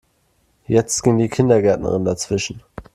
Jetzt 0.65 1.03
ging 1.03 1.19
die 1.19 1.29
Kindergärtnerin 1.29 2.05
dazwischen. 2.05 2.63